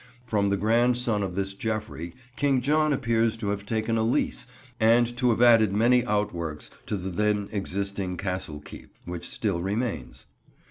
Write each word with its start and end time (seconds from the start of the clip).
From 0.25 0.47
the 0.47 0.57
grandson 0.57 1.21
of 1.21 1.35
this 1.35 1.53
Geoffrey, 1.53 2.15
King 2.35 2.59
John 2.59 2.91
appears 2.91 3.37
to 3.37 3.49
have 3.49 3.67
taken 3.67 3.97
a 3.99 4.01
lease 4.01 4.47
and 4.79 5.15
to 5.15 5.29
have 5.29 5.43
added 5.43 5.73
many 5.73 6.03
outworks 6.03 6.71
to 6.87 6.97
the 6.97 7.11
then 7.11 7.49
existing 7.51 8.17
castle 8.17 8.59
keep, 8.61 8.91
which 9.05 9.29
still 9.29 9.61
remains. 9.61 10.25